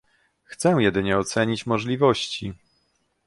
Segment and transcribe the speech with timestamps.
[0.43, 2.53] chcę jedynie ocenić możliwości